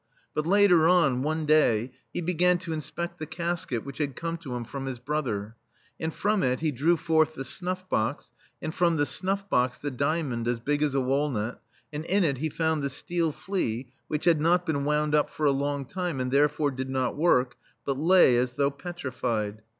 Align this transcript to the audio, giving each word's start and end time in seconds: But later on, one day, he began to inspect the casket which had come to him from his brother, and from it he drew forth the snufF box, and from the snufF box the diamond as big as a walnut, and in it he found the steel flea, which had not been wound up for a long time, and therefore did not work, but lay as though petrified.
But 0.33 0.47
later 0.47 0.87
on, 0.87 1.21
one 1.21 1.45
day, 1.45 1.91
he 2.11 2.21
began 2.21 2.57
to 2.57 2.73
inspect 2.73 3.19
the 3.19 3.27
casket 3.27 3.85
which 3.85 3.99
had 3.99 4.15
come 4.15 4.35
to 4.37 4.55
him 4.55 4.63
from 4.63 4.87
his 4.87 4.97
brother, 4.97 5.55
and 5.99 6.11
from 6.11 6.41
it 6.41 6.59
he 6.59 6.71
drew 6.71 6.97
forth 6.97 7.35
the 7.35 7.43
snufF 7.43 7.87
box, 7.87 8.31
and 8.63 8.73
from 8.73 8.97
the 8.97 9.03
snufF 9.03 9.47
box 9.47 9.77
the 9.77 9.91
diamond 9.91 10.47
as 10.47 10.59
big 10.59 10.81
as 10.81 10.95
a 10.95 10.99
walnut, 10.99 11.61
and 11.93 12.03
in 12.05 12.23
it 12.23 12.39
he 12.39 12.49
found 12.49 12.81
the 12.81 12.89
steel 12.89 13.31
flea, 13.31 13.91
which 14.07 14.25
had 14.25 14.41
not 14.41 14.65
been 14.65 14.85
wound 14.85 15.13
up 15.13 15.29
for 15.29 15.45
a 15.45 15.51
long 15.51 15.85
time, 15.85 16.19
and 16.19 16.31
therefore 16.31 16.71
did 16.71 16.89
not 16.89 17.15
work, 17.15 17.55
but 17.85 17.95
lay 17.95 18.37
as 18.37 18.53
though 18.53 18.71
petrified. 18.71 19.61